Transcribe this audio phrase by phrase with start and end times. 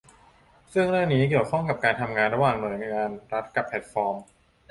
[0.73, 4.15] ซึ่งเรื่องนี้เกี่ยวข้องกับการทำงานระหว่างหน่วยงานรัฐกับแพลตฟอร์ม